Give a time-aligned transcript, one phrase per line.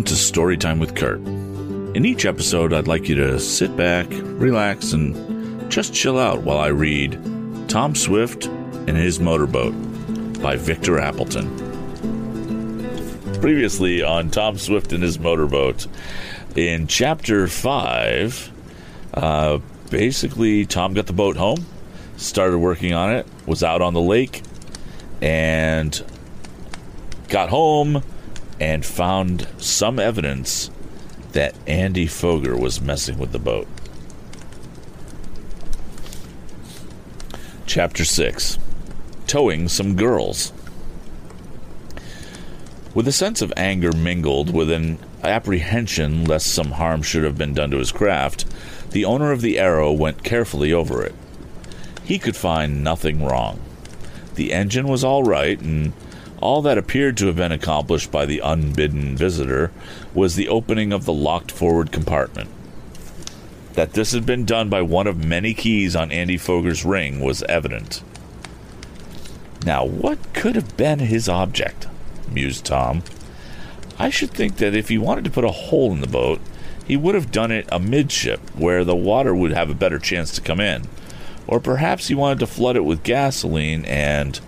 [0.00, 1.18] Welcome to Storytime with Kurt.
[1.94, 6.56] In each episode, I'd like you to sit back, relax, and just chill out while
[6.56, 7.20] I read
[7.68, 9.74] Tom Swift and His Motorboat
[10.40, 11.54] by Victor Appleton.
[13.42, 15.86] Previously on Tom Swift and His Motorboat,
[16.56, 18.52] in chapter 5,
[19.12, 19.58] uh,
[19.90, 21.66] basically, Tom got the boat home,
[22.16, 24.40] started working on it, was out on the lake,
[25.20, 26.02] and
[27.28, 28.02] got home
[28.60, 30.70] and found some evidence
[31.32, 33.66] that Andy Foger was messing with the boat.
[37.66, 38.58] Chapter 6
[39.26, 40.52] Towing Some Girls.
[42.92, 47.54] With a sense of anger mingled with an apprehension lest some harm should have been
[47.54, 48.44] done to his craft,
[48.90, 51.14] the owner of the Arrow went carefully over it.
[52.02, 53.60] He could find nothing wrong.
[54.34, 55.92] The engine was all right, and
[56.40, 59.70] all that appeared to have been accomplished by the unbidden visitor
[60.14, 62.48] was the opening of the locked forward compartment.
[63.74, 67.42] That this had been done by one of many keys on Andy Foger's ring was
[67.44, 68.02] evident.
[69.64, 71.86] Now, what could have been his object?
[72.30, 73.02] mused Tom.
[73.98, 76.40] I should think that if he wanted to put a hole in the boat,
[76.86, 80.40] he would have done it amidship, where the water would have a better chance to
[80.40, 80.84] come in.
[81.46, 84.40] Or perhaps he wanted to flood it with gasoline and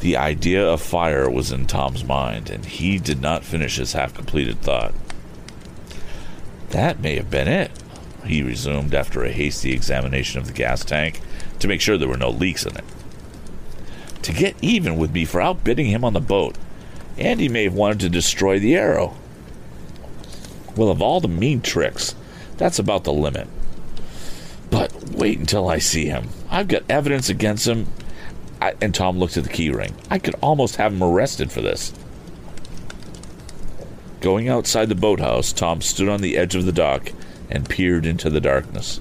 [0.00, 4.14] the idea of fire was in Tom's mind, and he did not finish his half
[4.14, 4.94] completed thought.
[6.70, 7.70] That may have been it,
[8.24, 11.20] he resumed after a hasty examination of the gas tank
[11.58, 12.84] to make sure there were no leaks in it.
[14.22, 16.56] To get even with me for outbidding him on the boat,
[17.18, 19.14] Andy may have wanted to destroy the arrow.
[20.76, 22.14] Well, of all the mean tricks,
[22.56, 23.48] that's about the limit.
[24.70, 26.28] But wait until I see him.
[26.48, 27.86] I've got evidence against him
[28.60, 29.94] I, and Tom looked at the key ring.
[30.10, 31.92] I could almost have him arrested for this.
[34.20, 37.12] Going outside the boathouse, Tom stood on the edge of the dock
[37.48, 39.00] and peered into the darkness.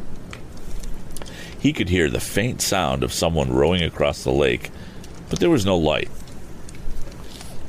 [1.60, 4.72] He could hear the faint sound of someone rowing across the lake,
[5.30, 6.10] but there was no light.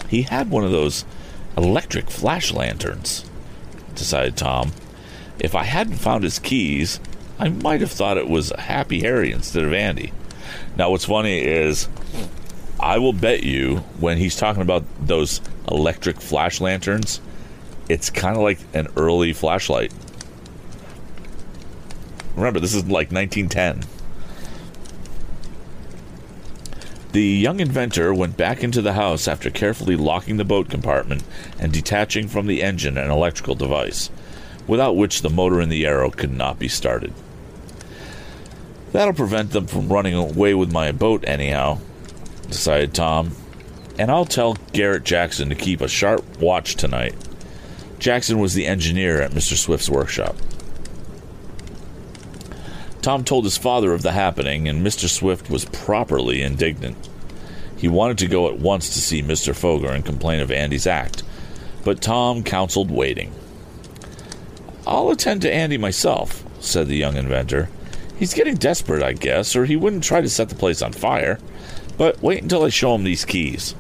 [0.08, 1.04] He had one of those
[1.56, 3.28] electric flash lanterns,
[3.96, 4.72] decided Tom.
[5.40, 7.00] If I hadn't found his keys,
[7.38, 10.12] I might have thought it was Happy Harry instead of Andy.
[10.76, 11.88] Now, what's funny is
[12.78, 17.20] I will bet you when he's talking about those electric flash lanterns,
[17.88, 19.92] it's kind of like an early flashlight.
[22.36, 23.84] Remember, this is like 1910.
[27.12, 31.24] The young inventor went back into the house after carefully locking the boat compartment
[31.58, 34.10] and detaching from the engine an electrical device,
[34.68, 37.12] without which the motor in the Arrow could not be started.
[38.92, 41.78] That'll prevent them from running away with my boat, anyhow,
[42.48, 43.32] decided Tom.
[43.98, 47.14] And I'll tell Garrett Jackson to keep a sharp watch tonight.
[47.98, 49.56] Jackson was the engineer at Mr.
[49.56, 50.36] Swift's workshop.
[53.02, 55.08] Tom told his father of the happening, and Mr.
[55.08, 57.08] Swift was properly indignant.
[57.76, 59.54] He wanted to go at once to see Mr.
[59.54, 61.22] Foger and complain of Andy's act,
[61.84, 63.32] but Tom counseled waiting.
[64.86, 67.70] I'll attend to Andy myself, said the young inventor.
[68.20, 71.38] He's getting desperate, I guess, or he wouldn't try to set the place on fire.
[71.96, 73.74] But wait until I show him these keys.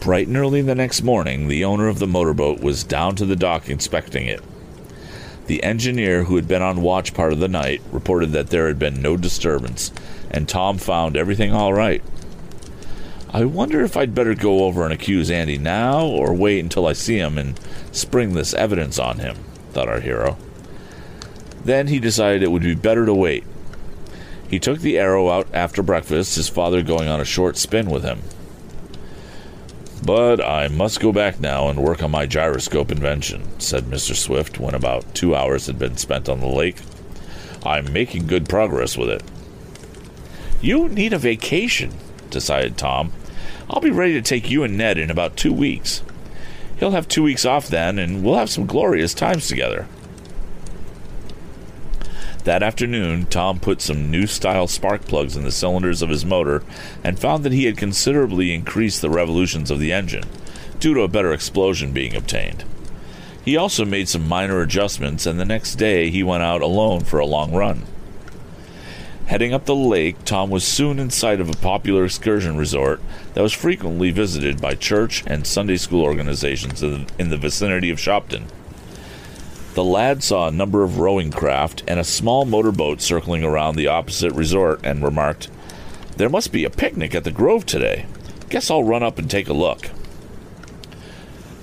[0.00, 3.36] Bright and early the next morning, the owner of the motorboat was down to the
[3.36, 4.42] dock inspecting it.
[5.46, 8.80] The engineer, who had been on watch part of the night, reported that there had
[8.80, 9.92] been no disturbance,
[10.28, 12.02] and Tom found everything all right.
[13.30, 16.94] I wonder if I'd better go over and accuse Andy now, or wait until I
[16.94, 17.60] see him and
[17.92, 19.36] spring this evidence on him,
[19.70, 20.36] thought our hero.
[21.64, 23.44] Then he decided it would be better to wait.
[24.48, 28.04] He took the arrow out after breakfast, his father going on a short spin with
[28.04, 28.20] him.
[30.04, 34.14] But I must go back now and work on my gyroscope invention, said Mr.
[34.14, 36.76] Swift when about two hours had been spent on the lake.
[37.64, 39.22] I'm making good progress with it.
[40.60, 41.94] You need a vacation,
[42.28, 43.12] decided Tom.
[43.70, 46.02] I'll be ready to take you and Ned in about two weeks.
[46.78, 49.86] He'll have two weeks off then, and we'll have some glorious times together.
[52.44, 56.62] That afternoon, Tom put some new style spark plugs in the cylinders of his motor
[57.02, 60.24] and found that he had considerably increased the revolutions of the engine,
[60.78, 62.64] due to a better explosion being obtained.
[63.42, 67.18] He also made some minor adjustments, and the next day he went out alone for
[67.18, 67.86] a long run.
[69.26, 73.00] Heading up the lake, Tom was soon in sight of a popular excursion resort
[73.32, 78.48] that was frequently visited by church and Sunday school organizations in the vicinity of Shopton.
[79.74, 83.88] The lad saw a number of rowing craft and a small motorboat circling around the
[83.88, 85.50] opposite resort and remarked,
[86.16, 88.06] There must be a picnic at the Grove today.
[88.50, 89.90] Guess I'll run up and take a look.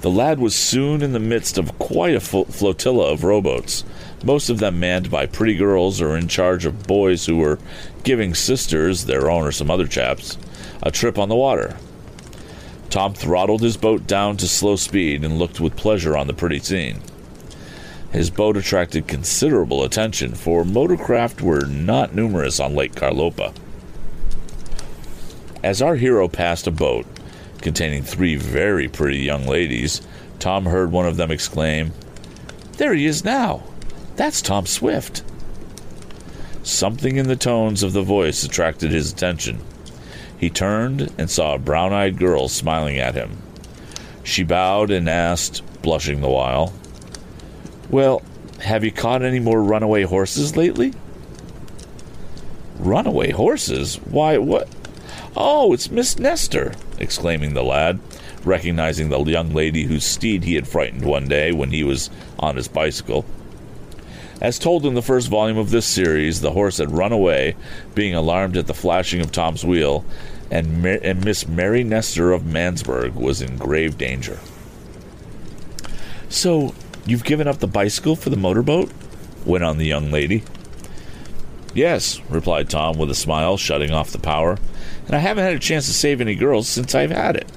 [0.02, 3.86] The lad was soon in the midst of quite a flotilla of rowboats,
[4.25, 7.60] most of them manned by pretty girls or in charge of boys who were
[8.04, 10.38] giving sisters, their own or some other chaps,
[10.84, 11.78] a trip on the water.
[12.90, 16.60] Tom throttled his boat down to slow speed and looked with pleasure on the pretty
[16.60, 17.00] scene.
[18.12, 23.54] His boat attracted considerable attention, for motorcraft were not numerous on Lake Carlopa.
[25.63, 27.06] As our hero passed a boat,
[27.62, 30.02] containing three very pretty young ladies,
[30.40, 31.94] Tom heard one of them exclaim,
[32.78, 33.63] There he is now!
[34.18, 35.24] That's Tom Swift!
[36.63, 39.60] Something in the tones of the voice attracted his attention.
[40.38, 43.38] He turned and saw a brown eyed girl smiling at him.
[44.24, 46.74] She bowed and asked, blushing the while,
[47.92, 48.22] Well,
[48.62, 50.94] have you caught any more runaway horses lately?
[52.80, 53.98] Runaway horses?
[53.98, 54.70] Why, what?
[55.36, 58.00] Oh, it's Miss Nestor, exclaiming the lad,
[58.46, 62.10] recognizing the young lady whose steed he had frightened one day when he was
[62.40, 63.26] on his bicycle.
[64.40, 67.56] As told in the first volume of this series, the horse had run away,
[67.94, 70.06] being alarmed at the flashing of Tom's wheel,
[70.50, 74.40] and, Mar- and Miss Mary Nestor of Mansburg was in grave danger.
[76.30, 76.74] So,
[77.06, 78.92] you've given up the bicycle for the motorboat?
[79.45, 80.44] went on the young lady.
[81.74, 84.57] Yes, replied Tom with a smile, shutting off the power
[85.12, 87.48] and I haven't had a chance to save any girls since I've had it.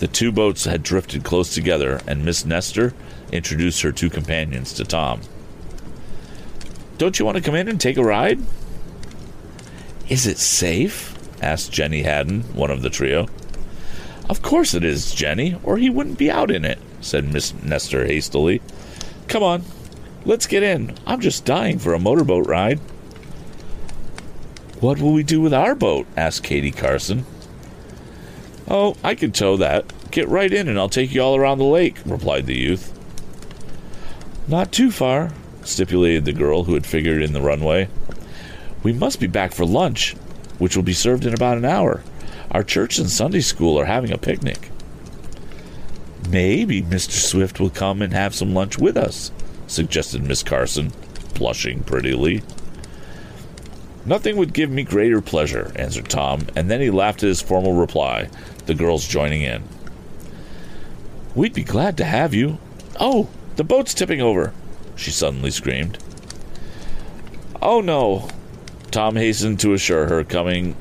[0.00, 2.92] The two boats had drifted close together, and Miss Nestor
[3.32, 5.22] introduced her two companions to Tom.
[6.98, 8.40] Don't you want to come in and take a ride?
[10.10, 11.14] Is it safe?
[11.42, 13.28] asked Jenny Haddon, one of the trio.
[14.28, 18.06] Of course it is, Jenny, or he wouldn't be out in it, said Miss Nestor
[18.06, 18.60] hastily.
[19.28, 19.64] Come on,
[20.24, 20.96] let's get in.
[21.06, 22.78] I'm just dying for a motorboat ride.
[24.80, 26.06] What will we do with our boat?
[26.16, 27.24] asked Katie Carson.
[28.68, 29.92] Oh, I can tow that.
[30.10, 32.92] Get right in and I'll take you all around the lake, replied the youth.
[34.48, 35.32] Not too far,
[35.64, 37.88] stipulated the girl who had figured in the runway.
[38.82, 40.12] We must be back for lunch,
[40.58, 42.02] which will be served in about an hour.
[42.50, 44.70] Our church and Sunday school are having a picnic.
[46.28, 47.12] Maybe Mr.
[47.12, 49.30] Swift will come and have some lunch with us,
[49.66, 50.92] suggested Miss Carson,
[51.34, 52.42] blushing prettily.
[54.04, 57.72] Nothing would give me greater pleasure, answered Tom, and then he laughed at his formal
[57.72, 58.28] reply,
[58.66, 59.64] the girls joining in.
[61.34, 62.58] We'd be glad to have you.
[62.98, 64.52] Oh, the boat's tipping over,
[64.94, 65.98] she suddenly screamed.
[67.60, 68.28] Oh no,
[68.90, 70.76] Tom hastened to assure her, coming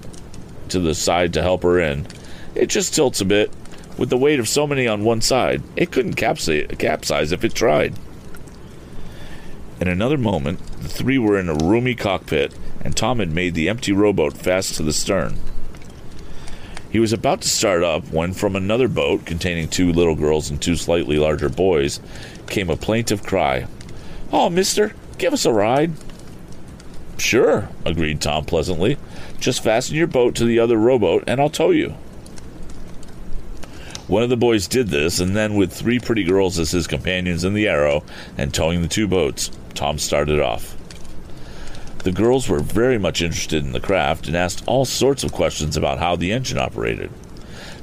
[0.69, 2.07] to the side to help her in.
[2.53, 3.51] It just tilts a bit.
[3.97, 7.95] With the weight of so many on one side, it couldn't capsize if it tried.
[9.79, 13.67] In another moment, the three were in a roomy cockpit and Tom had made the
[13.67, 15.37] empty rowboat fast to the stern.
[16.91, 20.61] He was about to start up when, from another boat containing two little girls and
[20.61, 21.99] two slightly larger boys,
[22.47, 23.67] came a plaintive cry.
[24.31, 25.93] Oh, mister, give us a ride.
[27.17, 28.97] Sure, agreed Tom pleasantly.
[29.39, 31.95] Just fasten your boat to the other rowboat and I'll tow you.
[34.07, 37.43] One of the boys did this, and then, with three pretty girls as his companions
[37.43, 38.03] in the Arrow
[38.37, 40.77] and towing the two boats, Tom started off.
[42.03, 45.75] The girls were very much interested in the craft and asked all sorts of questions
[45.75, 47.09] about how the engine operated.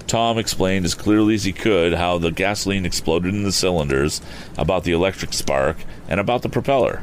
[0.07, 4.21] Tom explained as clearly as he could how the gasoline exploded in the cylinders,
[4.57, 7.03] about the electric spark, and about the propeller.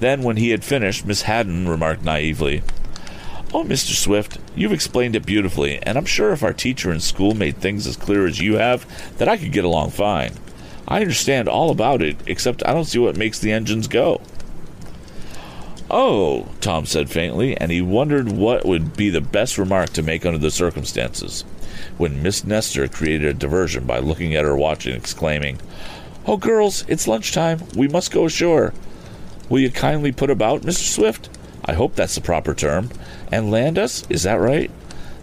[0.00, 2.62] Then, when he had finished, Miss Haddon remarked naively,
[3.54, 3.94] Oh, Mr.
[3.94, 7.86] Swift, you've explained it beautifully, and I'm sure if our teacher in school made things
[7.86, 8.86] as clear as you have,
[9.18, 10.32] that I could get along fine.
[10.88, 14.20] I understand all about it, except I don't see what makes the engines go.
[15.88, 20.26] Oh, Tom said faintly, and he wondered what would be the best remark to make
[20.26, 21.42] under the circumstances,
[21.96, 25.60] when Miss Nestor created a diversion by looking at her watch and exclaiming,
[26.26, 27.60] Oh, girls, it's lunchtime.
[27.76, 28.74] We must go ashore.
[29.48, 30.92] Will you kindly put about, Mr.
[30.92, 31.28] Swift?
[31.66, 32.90] I hope that's the proper term.
[33.30, 34.04] And land us?
[34.08, 34.70] Is that right?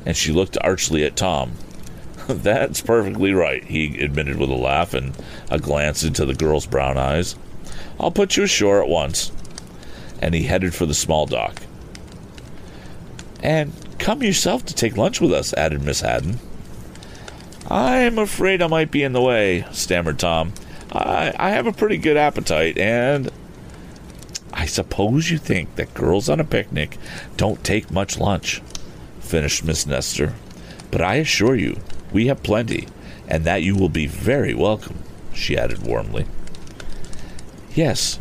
[0.05, 1.53] And she looked archly at Tom.
[2.27, 5.13] That's perfectly right, he admitted with a laugh and
[5.49, 7.35] a glance into the girl's brown eyes.
[7.99, 9.31] I'll put you ashore at once
[10.23, 11.61] and he headed for the small dock.
[13.41, 16.39] And come yourself to take lunch with us, added Miss Haddon.
[17.69, 20.53] I'm afraid I might be in the way, stammered Tom.
[20.93, 23.29] I, I have a pretty good appetite, and
[24.63, 26.97] I suppose you think that girls on a picnic
[27.35, 28.61] don't take much lunch,
[29.19, 30.35] finished Miss Nestor.
[30.89, 31.81] But I assure you,
[32.13, 32.87] we have plenty,
[33.27, 34.99] and that you will be very welcome,
[35.33, 36.27] she added warmly.
[37.75, 38.17] Yes,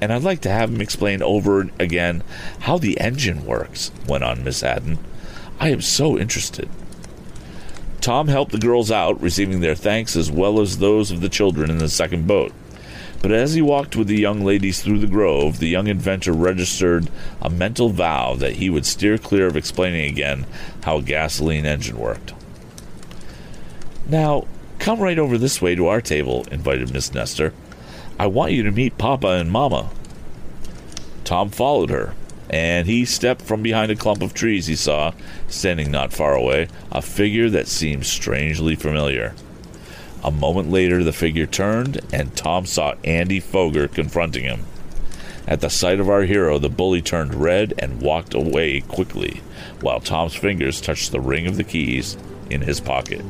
[0.00, 2.24] and I'd like to have him explain over again
[2.62, 4.98] how the engine works, went on Miss Haddon.
[5.60, 6.68] I am so interested.
[8.00, 11.70] Tom helped the girls out, receiving their thanks as well as those of the children
[11.70, 12.52] in the second boat.
[13.24, 17.08] But as he walked with the young ladies through the grove, the young inventor registered
[17.40, 20.44] a mental vow that he would steer clear of explaining again
[20.82, 22.34] how a gasoline engine worked.
[24.06, 24.46] Now,
[24.78, 27.54] come right over this way to our table, invited Miss Nestor.
[28.18, 29.88] I want you to meet Papa and Mama.
[31.24, 32.12] Tom followed her,
[32.50, 35.14] and he stepped from behind a clump of trees he saw,
[35.48, 39.34] standing not far away, a figure that seemed strangely familiar.
[40.24, 44.64] A moment later, the figure turned, and Tom saw Andy Foger confronting him.
[45.46, 49.42] At the sight of our hero, the bully turned red and walked away quickly,
[49.82, 52.16] while Tom's fingers touched the ring of the keys
[52.48, 53.22] in his pocket.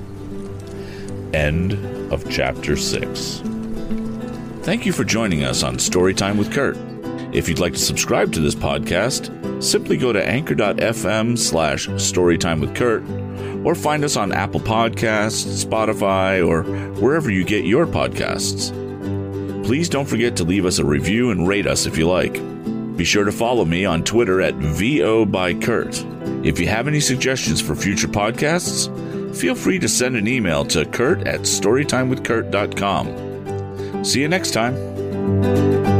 [1.34, 1.72] End
[2.12, 3.42] of chapter 6.
[4.62, 6.76] Thank you for joining us on Storytime with Kurt.
[7.34, 12.76] If you'd like to subscribe to this podcast, simply go to anchor.fm slash storytime with
[12.76, 13.02] Kurt
[13.64, 16.62] or find us on Apple Podcasts, Spotify, or
[17.00, 18.72] wherever you get your podcasts.
[19.64, 22.34] Please don't forget to leave us a review and rate us if you like.
[22.96, 26.04] Be sure to follow me on Twitter at VO by Kurt.
[26.44, 28.88] If you have any suggestions for future podcasts,
[29.34, 34.04] feel free to send an email to kurt at storytimewithkurt.com.
[34.04, 35.93] See you next time.